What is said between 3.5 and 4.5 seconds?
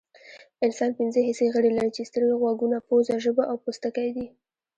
پوستکی دي